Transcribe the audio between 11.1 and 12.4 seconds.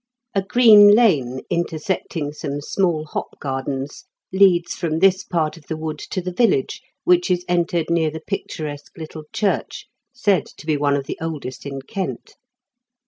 oldest in Kent.